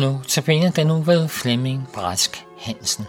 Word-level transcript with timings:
Nu 0.00 0.20
tilbage 0.28 0.72
den 0.76 0.86
nu 0.86 1.02
ved 1.02 1.28
Flemming 1.28 1.88
Brask 1.94 2.46
Hansen. 2.58 3.04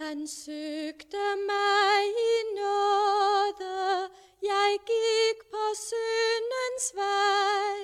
Han 0.00 0.28
søgte 0.28 1.24
mig 1.50 2.00
i 2.32 2.34
nåde, 2.58 4.08
jeg 4.42 4.70
gik 4.86 5.38
på 5.52 5.64
syndens 5.88 6.86
vej. 6.94 7.78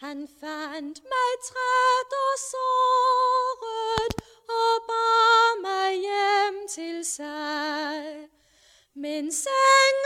Han 0.00 0.28
fandt 0.40 0.98
mig 1.12 1.30
træt 1.48 2.12
og 2.24 2.38
sår, 2.50 3.45
sig. 7.14 8.28
Men 8.94 9.32
sang 9.32 9.98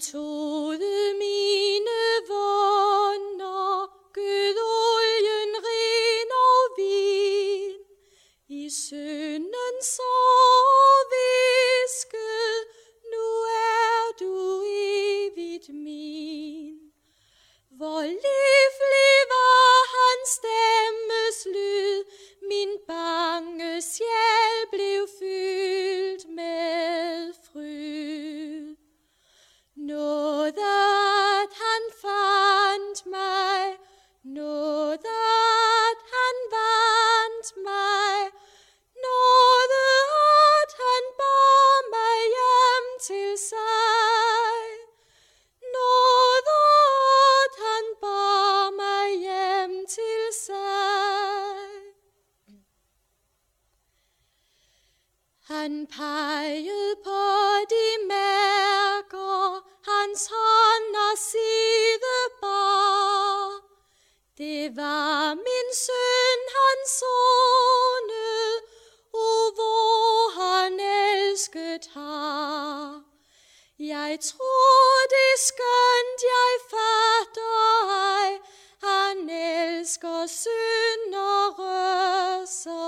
To. 0.00 0.73
Det 64.64 64.76
var 64.76 65.34
min 65.34 65.68
søn, 65.84 66.40
han 66.56 66.80
sonne, 66.98 68.28
og 69.12 69.42
hvor 69.56 70.40
han 70.40 70.80
elsket 70.80 71.84
har. 71.94 73.02
Jeg 73.78 74.18
tror, 74.20 75.06
det 75.14 75.34
skønt, 75.48 76.20
jeg 76.32 76.52
fatter 76.70 77.90
ej, 78.16 78.30
han 78.82 79.30
elsker 79.30 80.26
syndere 80.26 82.46
sig. 82.46 82.83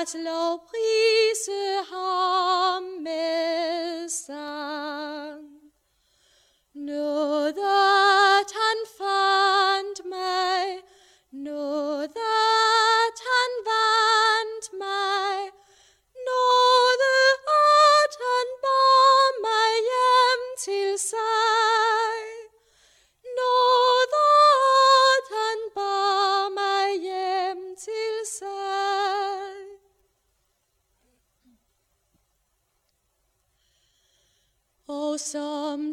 at 0.00 0.14
low 0.14 0.60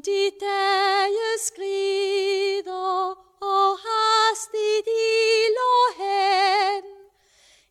de 0.07 0.31
dage 0.40 1.29
skrider, 1.47 3.16
og 3.41 3.70
hastigt 3.87 4.87
iler 4.87 5.84
hen. 6.02 6.84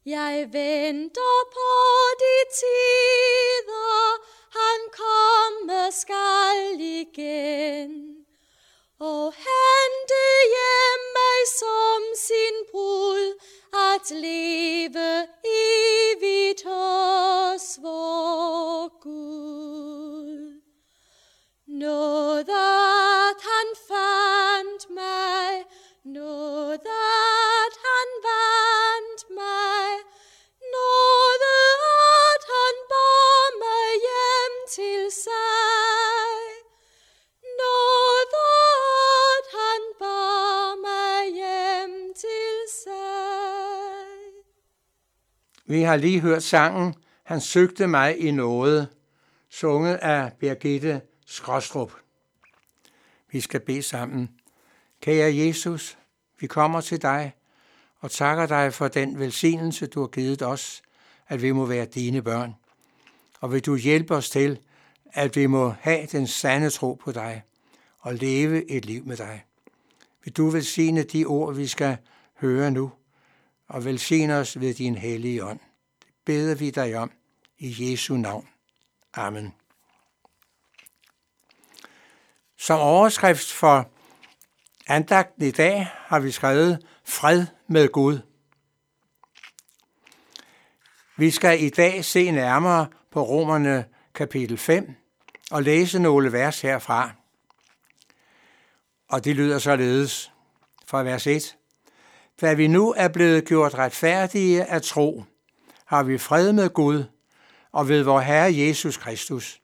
Jeg 0.06 0.48
venter 0.52 1.36
på 1.56 1.70
de 2.22 2.36
tider, 2.60 4.04
han 4.58 4.80
komme 5.00 5.92
skal 5.92 6.80
igen. 6.80 7.92
Og 8.98 9.32
hente 9.46 10.24
hjem 10.54 11.02
mig 11.18 11.40
som 11.60 12.02
sin 12.26 12.56
brud 12.70 13.38
at 13.72 14.10
leve 14.10 15.26
Vi 45.66 45.82
har 45.82 45.96
lige 45.96 46.20
hørt 46.20 46.42
sangen 46.42 46.94
Han 47.22 47.40
søgte 47.40 47.86
mig 47.86 48.18
i 48.18 48.30
noget, 48.30 48.88
sunget 49.50 49.94
af 49.94 50.32
Birgitte 50.32 51.00
Skrostrup. 51.26 51.92
Vi 53.30 53.40
skal 53.40 53.60
bede 53.60 53.82
sammen. 53.82 54.30
Kære 55.00 55.36
Jesus, 55.36 55.98
vi 56.40 56.46
kommer 56.46 56.80
til 56.80 57.02
dig 57.02 57.32
og 58.00 58.10
takker 58.10 58.46
dig 58.46 58.74
for 58.74 58.88
den 58.88 59.18
velsignelse, 59.18 59.86
du 59.86 60.00
har 60.00 60.06
givet 60.06 60.42
os, 60.42 60.82
at 61.28 61.42
vi 61.42 61.52
må 61.52 61.66
være 61.66 61.84
dine 61.84 62.22
børn. 62.22 62.54
Og 63.40 63.52
vil 63.52 63.66
du 63.66 63.76
hjælpe 63.76 64.14
os 64.14 64.30
til, 64.30 64.58
at 65.12 65.36
vi 65.36 65.46
må 65.46 65.74
have 65.80 66.06
den 66.06 66.26
sande 66.26 66.70
tro 66.70 66.94
på 66.94 67.12
dig 67.12 67.42
og 67.98 68.14
leve 68.14 68.70
et 68.70 68.84
liv 68.84 69.06
med 69.06 69.16
dig. 69.16 69.44
Vil 70.24 70.32
du 70.32 70.50
velsigne 70.50 71.02
de 71.02 71.24
ord, 71.24 71.54
vi 71.54 71.66
skal 71.66 71.96
høre 72.40 72.70
nu? 72.70 72.92
Og 73.68 73.84
velsign 73.84 74.30
os 74.30 74.60
ved 74.60 74.74
din 74.74 74.94
hellige 74.94 75.44
ånd. 75.44 75.60
Det 76.00 76.08
beder 76.24 76.54
vi 76.54 76.70
dig 76.70 76.96
om 76.96 77.10
i 77.58 77.90
Jesu 77.90 78.16
navn. 78.16 78.48
Amen. 79.14 79.54
Som 82.56 82.80
overskrift 82.80 83.52
for 83.52 83.90
andagten 84.86 85.44
i 85.44 85.50
dag 85.50 85.90
har 85.92 86.20
vi 86.20 86.30
skrevet 86.30 86.86
Fred 87.04 87.46
med 87.66 87.88
Gud. 87.88 88.18
Vi 91.16 91.30
skal 91.30 91.62
i 91.62 91.68
dag 91.68 92.04
se 92.04 92.30
nærmere 92.30 92.86
på 93.10 93.22
Romerne 93.22 93.84
kapitel 94.14 94.58
5 94.58 94.94
og 95.50 95.62
læse 95.62 95.98
nogle 95.98 96.32
vers 96.32 96.60
herfra. 96.60 97.10
Og 99.08 99.24
det 99.24 99.36
lyder 99.36 99.58
således 99.58 100.32
fra 100.86 101.02
vers 101.02 101.26
1. 101.26 101.56
Da 102.40 102.54
vi 102.54 102.66
nu 102.66 102.94
er 102.96 103.08
blevet 103.08 103.44
gjort 103.44 103.74
retfærdige 103.74 104.64
af 104.64 104.82
tro, 104.82 105.24
har 105.86 106.02
vi 106.02 106.18
fred 106.18 106.52
med 106.52 106.70
Gud 106.70 107.04
og 107.72 107.88
ved 107.88 108.02
vor 108.02 108.20
Herre 108.20 108.56
Jesus 108.56 108.96
Kristus. 108.96 109.60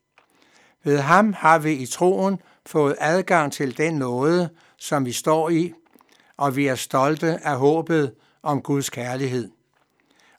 Ved 0.85 0.99
ham 0.99 1.33
har 1.33 1.59
vi 1.59 1.73
i 1.73 1.87
troen 1.87 2.41
fået 2.67 2.97
adgang 2.99 3.53
til 3.53 3.79
den 3.79 3.95
nåde, 3.95 4.49
som 4.77 5.07
vi 5.07 5.13
står 5.13 5.51
i, 5.51 5.73
og 6.37 6.57
vi 6.57 6.67
er 6.67 6.75
stolte 6.75 7.39
af 7.45 7.57
håbet 7.59 8.15
om 8.43 8.63
Guds 8.63 8.91
kærlighed. 8.91 9.51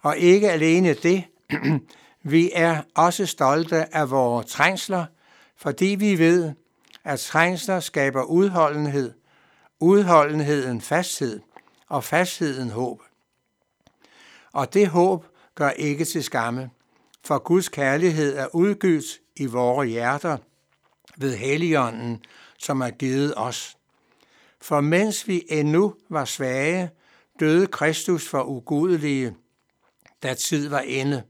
Og 0.01 0.18
ikke 0.18 0.51
alene 0.51 0.94
det, 0.94 1.24
vi 2.33 2.51
er 2.53 2.81
også 2.95 3.25
stolte 3.25 3.95
af 3.95 4.12
vores 4.12 4.45
trængsler, 4.45 5.06
fordi 5.57 5.85
vi 5.85 6.19
ved, 6.19 6.51
at 7.03 7.19
trængsler 7.19 7.80
skaber 7.80 8.24
udholdenhed, 8.24 9.13
udholdenheden 9.80 10.81
fasthed, 10.81 11.39
og 11.94 12.04
fastheden 12.04 12.69
håb. 12.69 13.01
Og 14.51 14.74
det 14.74 14.88
håb 14.88 15.25
gør 15.56 15.69
ikke 15.69 16.06
til 16.06 16.24
skamme, 16.24 16.69
for 17.25 17.40
Guds 17.40 17.69
kærlighed 17.69 18.38
er 18.38 18.56
udgydt 18.56 19.06
i 19.36 19.45
vores 19.45 19.90
hjerter 19.90 20.38
ved 21.18 21.36
Helligånden, 21.36 22.25
som 22.60 22.81
er 22.81 22.90
givet 22.90 23.34
os. 23.38 23.78
For 24.62 24.81
mens 24.81 25.28
vi 25.28 25.44
endnu 25.50 25.95
var 26.10 26.25
svage, 26.25 26.92
døde 27.40 27.68
Kristus 27.68 28.30
for 28.30 28.44
ugudelige, 28.44 29.36
da 30.24 30.34
tid 30.34 30.69
var 30.69 30.81
inde. 30.81 31.24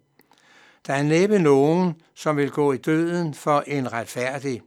Der 0.87 0.93
er 0.93 1.03
næppe 1.03 1.39
nogen, 1.39 2.01
som 2.15 2.37
vil 2.37 2.51
gå 2.51 2.73
i 2.73 2.77
døden 2.77 3.33
for 3.33 3.63
en 3.67 3.93
retfærdig. 3.93 4.61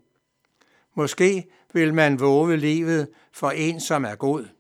Måske 0.95 1.47
vil 1.73 1.95
man 1.95 2.21
våge 2.21 2.57
livet 2.57 3.09
for 3.33 3.51
en, 3.51 3.81
som 3.81 4.05
er 4.05 4.15
god. 4.15 4.56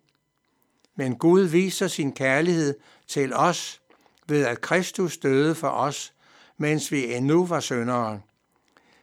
Men 0.96 1.16
Gud 1.16 1.42
viser 1.42 1.88
sin 1.88 2.12
kærlighed 2.12 2.74
til 3.06 3.34
os 3.34 3.80
ved, 4.28 4.44
at 4.46 4.60
Kristus 4.60 5.18
døde 5.18 5.54
for 5.54 5.68
os, 5.68 6.12
mens 6.56 6.92
vi 6.92 7.14
endnu 7.14 7.46
var 7.46 7.60
syndere. 7.60 8.20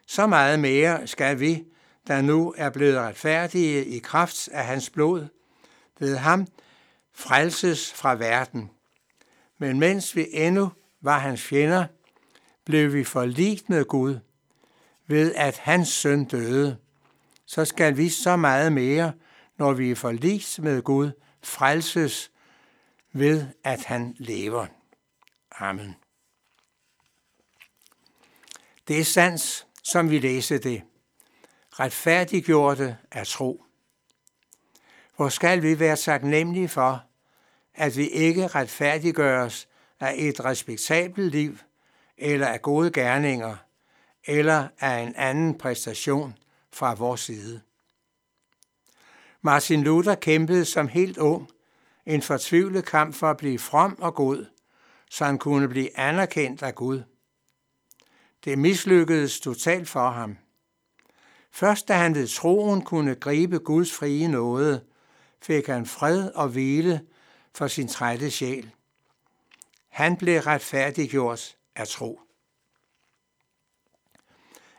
Så 0.07 0.27
meget 0.27 0.59
mere 0.59 1.07
skal 1.07 1.39
vi, 1.39 1.63
der 2.07 2.21
nu 2.21 2.53
er 2.57 2.69
blevet 2.69 2.97
retfærdige 2.97 3.85
i 3.85 3.99
kraft 3.99 4.47
af 4.47 4.65
hans 4.65 4.89
blod, 4.89 5.27
ved 5.99 6.17
ham 6.17 6.47
frelses 7.13 7.93
fra 7.93 8.15
verden. 8.15 8.69
Men 9.57 9.79
mens 9.79 10.15
vi 10.15 10.27
endnu 10.31 10.71
var 11.01 11.19
hans 11.19 11.41
fjender, 11.41 11.85
blev 12.65 12.93
vi 12.93 13.03
forligt 13.03 13.69
med 13.69 13.85
Gud, 13.85 14.19
ved 15.07 15.33
at 15.35 15.57
hans 15.57 15.89
søn 15.89 16.25
døde. 16.25 16.77
Så 17.45 17.65
skal 17.65 17.97
vi 17.97 18.09
så 18.09 18.35
meget 18.35 18.71
mere, 18.71 19.13
når 19.57 19.73
vi 19.73 19.91
er 19.91 19.95
forligt 19.95 20.59
med 20.61 20.81
Gud, 20.81 21.11
frelses 21.43 22.31
ved, 23.11 23.47
at 23.63 23.83
han 23.83 24.15
lever. 24.19 24.67
Amen. 25.51 25.95
Det 28.87 28.99
er 28.99 29.03
sandt, 29.03 29.67
som 29.83 30.09
vi 30.09 30.19
læser 30.19 30.57
det. 30.57 30.83
Retfærdiggjorte 31.71 32.97
er 33.11 33.23
tro. 33.23 33.65
Hvor 35.15 35.29
skal 35.29 35.61
vi 35.61 35.79
være 35.79 35.95
taknemmelige 35.95 36.69
for, 36.69 37.03
at 37.73 37.97
vi 37.97 38.07
ikke 38.07 38.47
retfærdiggøres 38.47 39.67
af 39.99 40.13
et 40.17 40.45
respektabelt 40.45 41.31
liv, 41.31 41.57
eller 42.17 42.47
af 42.47 42.61
gode 42.61 42.91
gerninger, 42.91 43.55
eller 44.25 44.67
af 44.79 44.99
en 44.99 45.15
anden 45.15 45.57
præstation 45.57 46.37
fra 46.71 46.93
vores 46.93 47.21
side. 47.21 47.61
Martin 49.45 49.83
Luther 49.83 50.15
kæmpede 50.15 50.65
som 50.65 50.87
helt 50.87 51.17
ung 51.17 51.49
en 52.05 52.21
fortvivlet 52.21 52.85
kamp 52.85 53.15
for 53.15 53.29
at 53.29 53.37
blive 53.37 53.59
from 53.59 53.97
og 54.01 54.15
god, 54.15 54.45
så 55.09 55.25
han 55.25 55.37
kunne 55.37 55.69
blive 55.69 55.99
anerkendt 55.99 56.63
af 56.63 56.75
Gud. 56.75 57.03
Det 58.45 58.57
mislykkedes 58.57 59.39
totalt 59.39 59.89
for 59.89 60.09
ham. 60.09 60.37
Først 61.51 61.87
da 61.87 61.93
han 61.93 62.15
ved 62.15 62.27
troen 62.27 62.81
kunne 62.81 63.15
gribe 63.15 63.59
Guds 63.59 63.93
frie 63.93 64.27
nåde, 64.27 64.83
fik 65.41 65.67
han 65.67 65.85
fred 65.85 66.31
og 66.31 66.49
hvile 66.49 67.01
for 67.55 67.67
sin 67.67 67.87
trætte 67.87 68.31
sjæl. 68.31 68.71
Han 69.89 70.17
blev 70.17 70.39
retfærdiggjort 70.39 71.55
af 71.75 71.87
tro. 71.87 72.21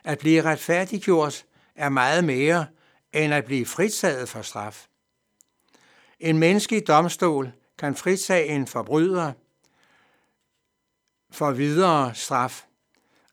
At 0.03 0.19
blive 0.19 0.41
retfærdiggjort 0.41 1.45
er 1.75 1.89
meget 1.89 2.23
mere 2.23 2.67
end 3.15 3.33
at 3.33 3.45
blive 3.45 3.65
fritaget 3.65 4.29
for 4.29 4.41
straf. 4.41 4.87
En 6.19 6.37
menneskelig 6.37 6.87
domstol 6.87 7.51
kan 7.77 7.95
fritage 7.95 8.47
en 8.47 8.67
forbryder 8.67 9.33
for 11.31 11.51
videre 11.51 12.15
straf, 12.15 12.65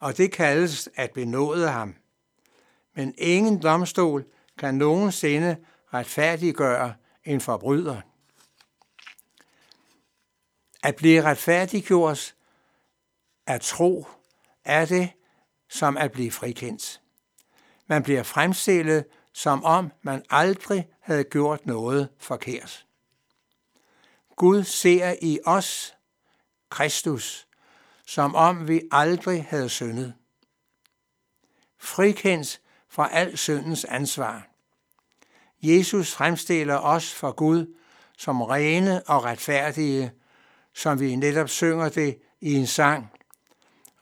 og 0.01 0.17
det 0.17 0.33
kaldes 0.33 0.89
at 0.95 1.11
benåde 1.13 1.69
ham. 1.69 1.95
Men 2.95 3.15
ingen 3.19 3.63
domstol 3.63 4.25
kan 4.59 4.75
nogensinde 4.75 5.57
retfærdiggøre 5.95 6.95
en 7.25 7.41
forbryder. 7.41 8.01
At 10.83 10.97
blive 10.97 11.23
retfærdiggjort 11.23 12.35
af 13.47 13.61
tro 13.61 14.07
er 14.65 14.85
det 14.85 15.11
som 15.69 15.97
at 15.97 16.13
blive 16.13 16.31
frikendt. 16.31 17.01
Man 17.87 18.03
bliver 18.03 18.23
fremstillet, 18.23 19.05
som 19.33 19.65
om 19.65 19.93
man 20.03 20.25
aldrig 20.31 20.89
havde 21.01 21.25
gjort 21.25 21.67
noget 21.67 22.09
forkert. 22.19 22.87
Gud 24.37 24.65
ser 24.65 25.15
i 25.23 25.39
os, 25.45 25.95
Kristus, 26.71 27.47
som 28.07 28.35
om 28.35 28.69
vi 28.69 28.81
aldrig 28.91 29.47
havde 29.49 29.69
syndet. 29.69 30.15
Frikendt 31.79 32.61
fra 32.89 33.09
al 33.13 33.39
syndens 33.39 33.85
ansvar. 33.85 34.49
Jesus 35.63 36.15
fremstiller 36.15 36.79
os 36.79 37.15
for 37.15 37.33
Gud 37.33 37.75
som 38.19 38.43
rene 38.43 39.03
og 39.03 39.25
retfærdige, 39.25 40.13
som 40.75 41.01
vi 41.01 41.17
netop 41.17 41.49
synger 41.49 41.89
det 41.89 42.19
i 42.41 42.55
en 42.55 42.67
sang. 42.67 43.13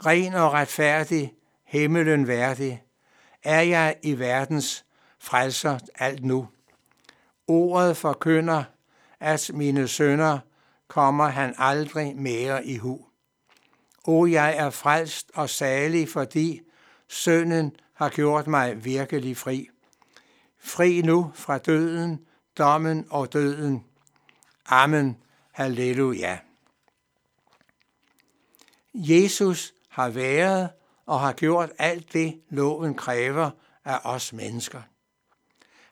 Ren 0.07 0.35
og 0.35 0.53
retfærdig, 0.53 1.35
himmelen 1.65 2.27
værdig, 2.27 2.83
er 3.43 3.61
jeg 3.61 3.97
i 4.03 4.19
verdens 4.19 4.85
frelser 5.21 5.79
alt 5.95 6.25
nu. 6.25 6.49
Ordet 7.47 7.97
forkynder, 7.97 8.65
at 9.21 9.51
mine 9.55 9.89
sønner 9.89 10.39
kommer 10.89 11.27
han 11.27 11.55
aldrig 11.59 12.17
mere 12.17 12.67
i 12.67 12.77
hu. 12.77 13.07
O, 14.05 14.27
jeg 14.27 14.57
er 14.57 14.71
frelst 14.71 15.31
og 15.35 15.51
salig, 15.51 16.09
fordi 16.09 16.61
sønnen 17.09 17.77
har 17.95 18.09
gjort 18.09 18.47
mig 18.47 18.85
virkelig 18.85 19.37
fri. 19.37 19.69
Fri 20.59 21.03
nu 21.03 21.33
fra 21.35 21.59
døden, 21.59 22.27
dommen 22.59 23.07
og 23.11 23.33
døden. 23.33 23.85
Amen. 24.67 25.17
Halleluja. 25.53 26.39
Jesus 28.95 29.75
har 29.89 30.09
været 30.09 30.71
og 31.07 31.21
har 31.21 31.33
gjort 31.33 31.71
alt 31.79 32.13
det, 32.13 32.41
loven 32.49 32.95
kræver 32.95 33.51
af 33.85 33.99
os 34.05 34.33
mennesker. 34.33 34.83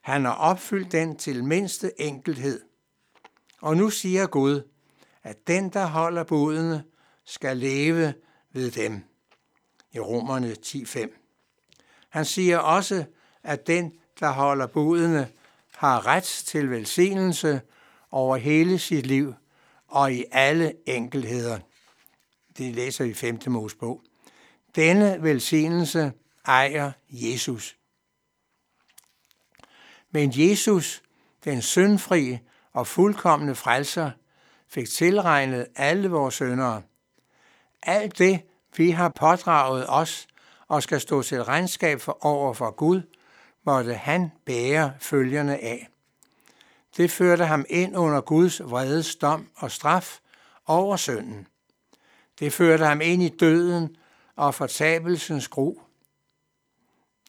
Han 0.09 0.25
har 0.25 0.33
opfyldt 0.33 0.93
den 0.93 1.17
til 1.17 1.45
mindste 1.45 2.01
enkelhed. 2.01 2.61
Og 3.61 3.77
nu 3.77 3.91
siger 3.91 4.27
Gud, 4.27 4.63
at 5.23 5.47
den, 5.47 5.69
der 5.69 5.87
holder 5.87 6.25
budene, 6.25 6.85
skal 7.25 7.57
leve 7.57 8.15
ved 8.53 8.71
dem. 8.71 9.01
I 9.93 9.99
Romerne 10.01 10.57
10.5. 10.67 12.09
Han 12.09 12.25
siger 12.25 12.59
også, 12.59 13.05
at 13.43 13.67
den, 13.67 13.93
der 14.21 14.31
holder 14.31 14.67
budene, 14.67 15.29
har 15.75 16.07
ret 16.07 16.43
til 16.47 16.71
velsignelse 16.71 17.61
over 18.11 18.37
hele 18.37 18.79
sit 18.79 19.07
liv 19.07 19.35
og 19.89 20.13
i 20.13 20.25
alle 20.33 20.73
enkelheder. 20.87 21.59
Det 22.59 22.75
læser 22.75 23.05
vi 23.05 23.11
i 23.11 23.15
5. 23.15 23.39
Mosebog. 23.47 24.03
Denne 24.77 25.23
velsignelse 25.23 26.13
ejer 26.47 26.93
Jesus. 27.11 27.78
Men 30.11 30.33
Jesus, 30.35 31.03
den 31.45 31.63
syndfri 31.63 32.39
og 32.73 32.87
fuldkommende 32.87 33.55
frelser, 33.55 34.11
fik 34.69 34.89
tilregnet 34.89 35.67
alle 35.77 36.09
vores 36.09 36.35
syndere. 36.35 36.83
Alt 37.83 38.19
det, 38.19 38.41
vi 38.77 38.91
har 38.91 39.09
pådraget 39.09 39.85
os 39.89 40.27
og 40.69 40.83
skal 40.83 41.01
stå 41.01 41.23
til 41.23 41.45
regnskab 41.45 42.01
for 42.01 42.19
over 42.21 42.55
for 42.55 42.71
Gud, 42.71 43.03
måtte 43.65 43.95
han 43.95 44.31
bære 44.47 44.93
følgerne 44.99 45.59
af. 45.59 45.89
Det 46.97 47.11
førte 47.11 47.45
ham 47.45 47.65
ind 47.69 47.97
under 47.97 48.21
Guds 48.21 48.63
vredes 48.63 49.17
dom 49.17 49.49
og 49.57 49.71
straf 49.71 50.19
over 50.67 50.97
synden. 50.97 51.47
Det 52.39 52.53
førte 52.53 52.85
ham 52.85 53.01
ind 53.01 53.23
i 53.23 53.29
døden 53.29 53.97
og 54.37 54.55
fortabelsens 54.55 55.49
gro. 55.49 55.83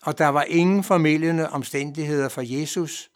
Og 0.02 0.18
der 0.18 0.28
var 0.28 0.44
ingen 0.44 0.84
formidlende 0.84 1.50
omstændigheder 1.50 2.30
for 2.30 2.42
Jesus, 2.42 3.12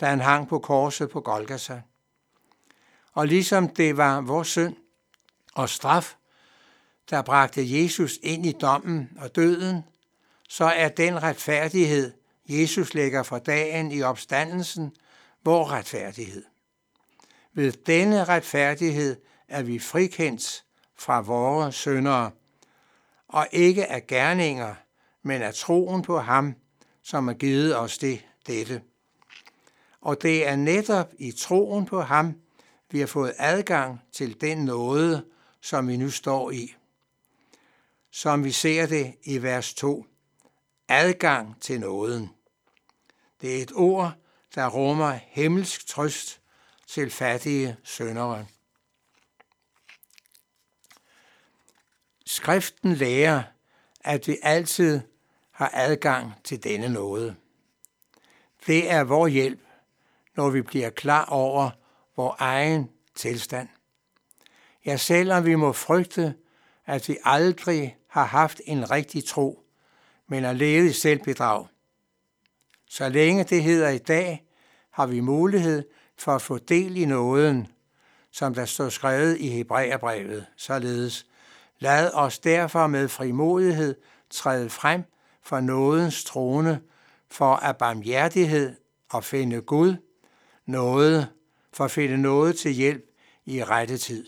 da 0.00 0.06
han 0.06 0.20
hang 0.20 0.48
på 0.48 0.58
korset 0.58 1.10
på 1.10 1.20
Golgata. 1.20 1.82
Og 3.12 3.26
ligesom 3.26 3.68
det 3.68 3.96
var 3.96 4.20
vores 4.20 4.48
synd 4.48 4.76
og 5.54 5.68
straf, 5.68 6.14
der 7.10 7.22
bragte 7.22 7.82
Jesus 7.82 8.18
ind 8.22 8.46
i 8.46 8.52
dommen 8.52 9.10
og 9.20 9.36
døden, 9.36 9.84
så 10.48 10.64
er 10.64 10.88
den 10.88 11.22
retfærdighed, 11.22 12.12
Jesus 12.48 12.94
lægger 12.94 13.22
for 13.22 13.38
dagen 13.38 13.92
i 13.92 14.02
opstandelsen, 14.02 14.96
vor 15.44 15.70
retfærdighed. 15.70 16.44
Ved 17.52 17.72
denne 17.72 18.24
retfærdighed 18.24 19.16
er 19.48 19.62
vi 19.62 19.78
frikendt 19.78 20.64
fra 20.96 21.20
vores 21.20 21.74
syndere, 21.74 22.30
og 23.28 23.48
ikke 23.52 23.86
af 23.86 24.06
gerninger, 24.06 24.74
men 25.24 25.42
af 25.42 25.54
troen 25.54 26.02
på 26.02 26.18
ham, 26.18 26.54
som 27.02 27.26
har 27.26 27.34
givet 27.34 27.76
os 27.76 27.98
det, 27.98 28.26
dette. 28.46 28.82
Og 30.00 30.22
det 30.22 30.46
er 30.46 30.56
netop 30.56 31.12
i 31.18 31.32
troen 31.32 31.86
på 31.86 32.00
ham, 32.00 32.40
vi 32.90 33.00
har 33.00 33.06
fået 33.06 33.34
adgang 33.38 34.00
til 34.12 34.40
den 34.40 34.64
nåde, 34.64 35.24
som 35.60 35.88
vi 35.88 35.96
nu 35.96 36.10
står 36.10 36.50
i. 36.50 36.74
Som 38.10 38.44
vi 38.44 38.50
ser 38.50 38.86
det 38.86 39.14
i 39.22 39.42
vers 39.42 39.74
2. 39.74 40.06
Adgang 40.88 41.60
til 41.60 41.80
nåden. 41.80 42.30
Det 43.40 43.58
er 43.58 43.62
et 43.62 43.72
ord, 43.74 44.12
der 44.54 44.68
rummer 44.68 45.18
himmelsk 45.26 45.86
trøst 45.86 46.40
til 46.86 47.10
fattige 47.10 47.76
søndere. 47.84 48.46
Skriften 52.26 52.94
lærer, 52.94 53.42
at 54.00 54.28
vi 54.28 54.38
altid 54.42 55.00
har 55.54 55.70
adgang 55.74 56.32
til 56.44 56.64
denne 56.64 56.88
nåde. 56.88 57.34
Det 58.66 58.90
er 58.90 59.04
vor 59.04 59.26
hjælp, 59.26 59.60
når 60.36 60.50
vi 60.50 60.62
bliver 60.62 60.90
klar 60.90 61.24
over 61.24 61.70
vor 62.16 62.36
egen 62.38 62.90
tilstand. 63.14 63.68
Ja, 64.86 64.96
selvom 64.96 65.44
vi 65.44 65.54
må 65.54 65.72
frygte, 65.72 66.34
at 66.86 67.08
vi 67.08 67.16
aldrig 67.24 67.96
har 68.08 68.24
haft 68.24 68.60
en 68.64 68.90
rigtig 68.90 69.24
tro, 69.24 69.64
men 70.26 70.44
har 70.44 70.52
levet 70.52 70.90
i 70.90 70.92
selvbedrag. 70.92 71.66
Så 72.86 73.08
længe 73.08 73.44
det 73.44 73.62
hedder 73.62 73.88
i 73.88 73.98
dag, 73.98 74.44
har 74.90 75.06
vi 75.06 75.20
mulighed 75.20 75.84
for 76.18 76.32
at 76.32 76.42
få 76.42 76.58
del 76.58 76.96
i 76.96 77.04
nåden, 77.04 77.68
som 78.30 78.54
der 78.54 78.64
står 78.64 78.88
skrevet 78.88 79.38
i 79.38 79.48
Hebræerbrevet, 79.48 80.46
således. 80.56 81.26
Lad 81.78 82.10
os 82.14 82.38
derfor 82.38 82.86
med 82.86 83.08
frimodighed 83.08 83.94
træde 84.30 84.70
frem 84.70 85.04
for 85.44 85.60
nådens 85.60 86.24
trone, 86.24 86.80
for 87.30 87.54
at 87.54 87.76
barmhjertighed 87.76 88.76
og 89.10 89.24
finde 89.24 89.60
Gud, 89.60 89.96
noget, 90.66 91.28
for 91.72 91.84
at 91.84 91.90
finde 91.90 92.16
noget 92.18 92.58
til 92.58 92.72
hjælp 92.72 93.04
i 93.44 93.64
rette 93.64 93.98
tid. 93.98 94.26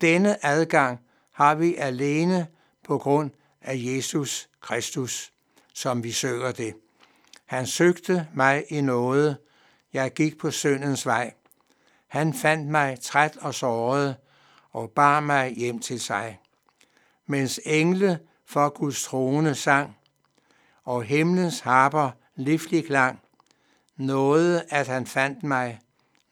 Denne 0.00 0.46
adgang 0.46 1.00
har 1.32 1.54
vi 1.54 1.74
alene 1.74 2.46
på 2.84 2.98
grund 2.98 3.30
af 3.60 3.74
Jesus 3.76 4.48
Kristus, 4.60 5.32
som 5.74 6.04
vi 6.04 6.12
søger 6.12 6.52
det. 6.52 6.74
Han 7.46 7.66
søgte 7.66 8.28
mig 8.34 8.64
i 8.68 8.80
noget. 8.80 9.36
Jeg 9.92 10.12
gik 10.12 10.38
på 10.38 10.50
syndens 10.50 11.06
vej. 11.06 11.34
Han 12.06 12.34
fandt 12.34 12.70
mig 12.70 13.00
træt 13.00 13.36
og 13.36 13.54
såret 13.54 14.16
og 14.72 14.90
bar 14.90 15.20
mig 15.20 15.54
hjem 15.54 15.78
til 15.78 16.00
sig. 16.00 16.40
Mens 17.26 17.60
engle 17.64 18.18
for 18.46 18.68
Guds 18.68 19.02
trone 19.04 19.54
sang, 19.54 19.96
og 20.84 21.02
himlens 21.02 21.60
harper 21.60 22.10
livlig 22.36 22.86
klang, 22.86 23.20
Noget, 23.96 24.64
at 24.68 24.88
han 24.88 25.06
fandt 25.06 25.42
mig, 25.42 25.80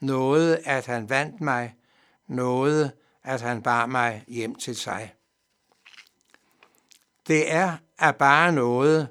noget, 0.01 0.61
at 0.65 0.87
han 0.87 1.11
vandt 1.11 1.41
mig, 1.41 1.75
noget, 2.27 2.93
at 3.23 3.41
han 3.41 3.63
bar 3.63 3.87
mig 3.87 4.25
hjem 4.29 4.55
til 4.55 4.77
sig. 4.77 5.15
Det 7.27 7.53
er 7.53 7.77
af 7.99 8.17
bare 8.17 8.53
noget, 8.53 9.09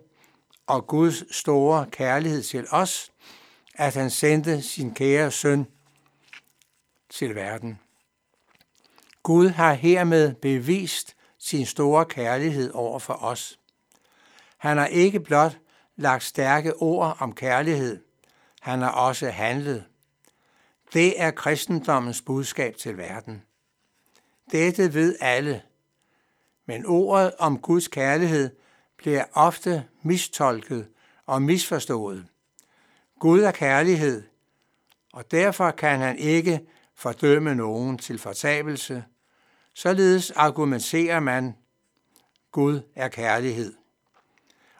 og 0.67 0.87
Guds 0.87 1.35
store 1.35 1.85
kærlighed 1.91 2.43
til 2.43 2.67
os, 2.71 3.11
at 3.75 3.93
han 3.93 4.09
sendte 4.09 4.61
sin 4.61 4.93
kære 4.93 5.31
søn 5.31 5.67
til 7.09 7.35
verden. 7.35 7.79
Gud 9.23 9.49
har 9.49 9.73
hermed 9.73 10.33
bevist 10.33 11.12
sin 11.43 11.65
store 11.65 12.05
kærlighed 12.05 12.71
over 12.71 12.99
for 12.99 13.13
os. 13.13 13.59
Han 14.57 14.77
har 14.77 14.85
ikke 14.85 15.19
blot 15.19 15.57
lagt 15.95 16.23
stærke 16.23 16.75
ord 16.75 17.17
om 17.19 17.35
kærlighed, 17.35 18.03
han 18.61 18.81
har 18.81 18.91
også 18.91 19.29
handlet. 19.29 19.85
Det 20.93 21.21
er 21.21 21.31
kristendommens 21.31 22.21
budskab 22.21 22.77
til 22.77 22.97
verden. 22.97 23.43
Dette 24.51 24.93
ved 24.93 25.15
alle, 25.19 25.61
men 26.65 26.85
ordet 26.85 27.33
om 27.39 27.59
Guds 27.59 27.87
kærlighed 27.87 28.49
bliver 28.97 29.25
ofte 29.33 29.85
mistolket 30.01 30.87
og 31.25 31.41
misforstået. 31.41 32.25
Gud 33.19 33.41
er 33.41 33.51
kærlighed, 33.51 34.23
og 35.13 35.31
derfor 35.31 35.71
kan 35.71 35.99
han 35.99 36.17
ikke 36.17 36.67
fordømme 36.95 37.55
nogen 37.55 37.97
til 37.97 38.19
fortabelse. 38.19 39.03
Således 39.73 40.31
argumenterer 40.31 41.19
man, 41.19 41.55
Gud 42.51 42.81
er 42.95 43.07
kærlighed. 43.07 43.73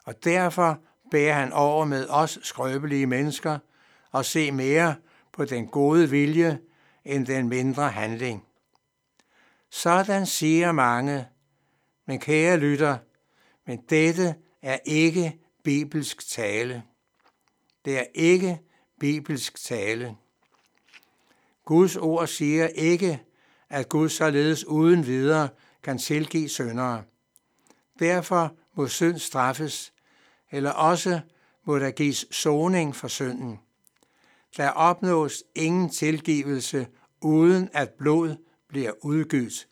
Og 0.05 0.23
derfor 0.23 0.79
bærer 1.11 1.33
han 1.33 1.53
over 1.53 1.85
med 1.85 2.07
os 2.09 2.39
skrøbelige 2.41 3.07
mennesker 3.07 3.59
og 4.11 4.25
se 4.25 4.51
mere 4.51 4.95
på 5.31 5.45
den 5.45 5.67
gode 5.67 6.09
vilje 6.09 6.59
end 7.05 7.25
den 7.25 7.49
mindre 7.49 7.89
handling. 7.89 8.45
Sådan 9.69 10.25
siger 10.25 10.71
mange, 10.71 11.27
men 12.05 12.19
kære 12.19 12.57
lytter, 12.57 12.97
men 13.65 13.81
dette 13.89 14.35
er 14.61 14.77
ikke 14.85 15.39
bibelsk 15.63 16.27
tale. 16.27 16.83
Det 17.85 17.99
er 17.99 18.05
ikke 18.13 18.61
bibelsk 18.99 19.63
tale. 19.63 20.15
Guds 21.65 21.95
ord 21.95 22.27
siger 22.27 22.67
ikke, 22.67 23.23
at 23.73 23.89
Gud 23.89 24.09
således 24.09 24.65
uden 24.65 25.05
videre 25.05 25.49
kan 25.83 25.97
tilgive 25.97 26.49
syndere. 26.49 27.03
Derfor 27.99 28.55
må 28.75 28.87
synd 28.87 29.17
straffes, 29.19 29.93
eller 30.51 30.71
også 30.71 31.19
må 31.65 31.79
der 31.79 31.91
gives 31.91 32.25
soning 32.31 32.95
for 32.95 33.07
synden. 33.07 33.59
Der 34.57 34.69
opnås 34.69 35.43
ingen 35.55 35.89
tilgivelse, 35.89 36.87
uden 37.21 37.69
at 37.73 37.89
blod 37.89 38.35
bliver 38.67 38.91
udgydt, 39.01 39.67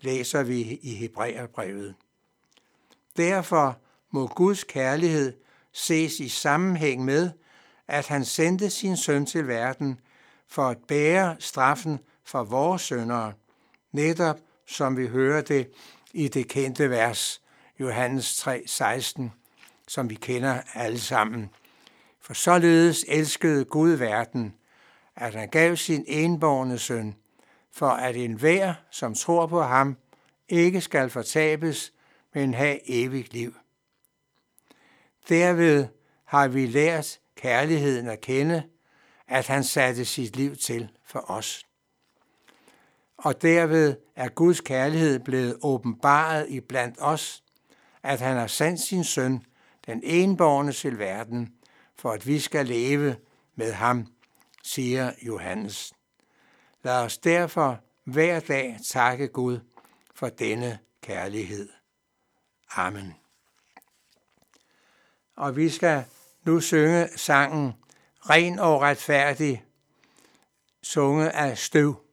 læser 0.00 0.42
vi 0.42 0.60
i 0.82 0.94
Hebræerbrevet. 0.94 1.94
Derfor 3.16 3.78
må 4.10 4.26
Guds 4.26 4.64
kærlighed 4.64 5.32
ses 5.72 6.20
i 6.20 6.28
sammenhæng 6.28 7.04
med, 7.04 7.30
at 7.88 8.06
han 8.06 8.24
sendte 8.24 8.70
sin 8.70 8.96
søn 8.96 9.26
til 9.26 9.48
verden 9.48 10.00
for 10.48 10.68
at 10.68 10.78
bære 10.88 11.36
straffen 11.38 11.98
for 12.24 12.44
vores 12.44 12.82
søndere, 12.82 13.32
netop 13.96 14.38
som 14.66 14.96
vi 14.96 15.06
hører 15.06 15.40
det 15.40 15.70
i 16.12 16.28
det 16.28 16.48
kendte 16.48 16.90
vers, 16.90 17.42
Johannes 17.80 18.36
3, 18.36 18.62
16, 18.66 19.32
som 19.88 20.10
vi 20.10 20.14
kender 20.14 20.60
alle 20.74 21.00
sammen. 21.00 21.50
For 22.20 22.34
således 22.34 23.04
elskede 23.08 23.64
Gud 23.64 23.90
verden, 23.90 24.54
at 25.16 25.34
han 25.34 25.48
gav 25.48 25.76
sin 25.76 26.04
enborne 26.06 26.78
søn, 26.78 27.14
for 27.72 27.88
at 27.88 28.16
enhver, 28.16 28.74
som 28.90 29.14
tror 29.14 29.46
på 29.46 29.62
ham, 29.62 29.96
ikke 30.48 30.80
skal 30.80 31.10
fortabes, 31.10 31.92
men 32.34 32.54
have 32.54 32.90
evigt 32.90 33.32
liv. 33.32 33.54
Derved 35.28 35.86
har 36.24 36.48
vi 36.48 36.66
lært 36.66 37.18
kærligheden 37.36 38.08
at 38.08 38.20
kende, 38.20 38.62
at 39.28 39.46
han 39.46 39.64
satte 39.64 40.04
sit 40.04 40.36
liv 40.36 40.56
til 40.56 40.88
for 41.04 41.30
os. 41.30 41.65
Og 43.16 43.42
derved 43.42 43.96
er 44.16 44.28
Guds 44.28 44.60
kærlighed 44.60 45.18
blevet 45.18 45.58
åbenbaret 45.62 46.48
i 46.48 46.60
blandt 46.60 46.96
os, 47.00 47.44
at 48.02 48.20
han 48.20 48.36
har 48.36 48.46
sendt 48.46 48.80
sin 48.80 49.04
søn, 49.04 49.44
den 49.86 50.00
enborgne 50.04 50.72
til 50.72 50.98
verden, 50.98 51.54
for 51.96 52.10
at 52.10 52.26
vi 52.26 52.40
skal 52.40 52.66
leve 52.66 53.16
med 53.54 53.72
ham, 53.72 54.06
siger 54.62 55.12
Johannes. 55.22 55.92
Lad 56.82 57.02
os 57.04 57.18
derfor 57.18 57.80
hver 58.04 58.40
dag 58.40 58.78
takke 58.88 59.28
Gud 59.28 59.58
for 60.14 60.28
denne 60.28 60.78
kærlighed. 61.02 61.68
Amen. 62.70 63.14
Og 65.36 65.56
vi 65.56 65.70
skal 65.70 66.04
nu 66.44 66.60
synge 66.60 67.08
sangen 67.16 67.72
Ren 68.30 68.58
og 68.58 68.80
retfærdig, 68.80 69.64
sunget 70.82 71.28
af 71.28 71.58
støv. 71.58 72.05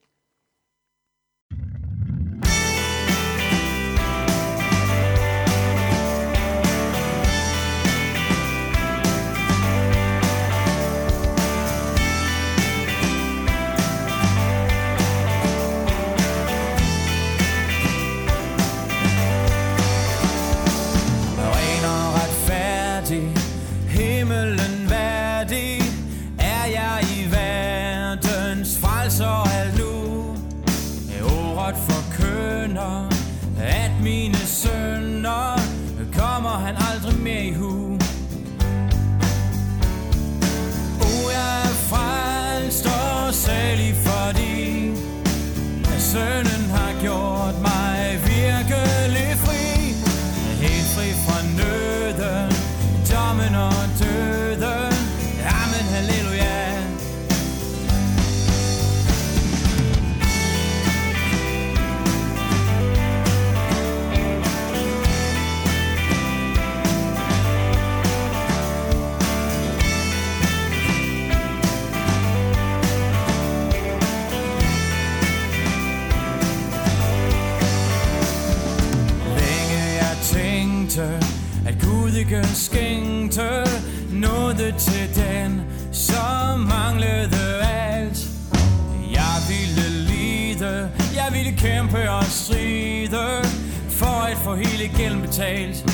sails 95.44 95.93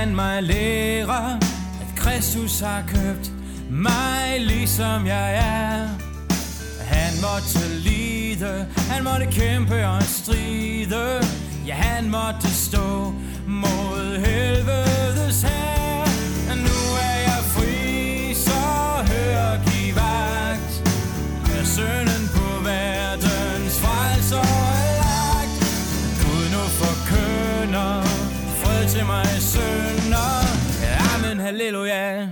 han 0.00 0.14
mig 0.14 0.42
lære, 0.42 1.32
at 1.80 1.96
Kristus 1.96 2.60
har 2.60 2.82
købt 2.88 3.32
mig 3.70 4.40
ligesom 4.40 5.06
jeg 5.06 5.34
er. 5.34 5.88
Han 6.84 7.12
måtte 7.20 7.78
lide, 7.78 8.66
han 8.76 9.04
måtte 9.04 9.26
kæmpe 9.26 9.86
og 9.86 10.02
stride, 10.02 11.24
ja 11.66 11.74
han 11.74 12.10
måtte 12.10 12.48
stå 12.50 13.14
mod 13.46 14.18
helvede. 14.26 15.19
Halleluja. 31.50 32.28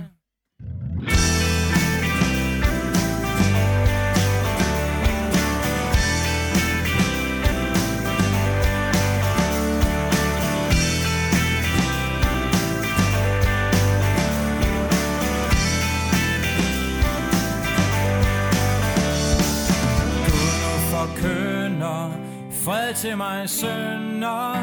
Forkynder 20.91 22.11
fred 22.51 22.93
til 22.93 23.17
mig 23.17 23.49
sønder. 23.49 24.55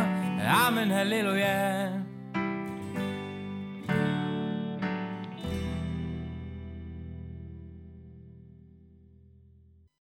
Amen, 0.67 0.91
halleluja. 0.91 2.06